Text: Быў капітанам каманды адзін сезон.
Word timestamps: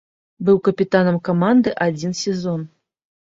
Быў 0.45 0.55
капітанам 0.67 1.19
каманды 1.29 1.75
адзін 1.87 2.17
сезон. 2.23 2.65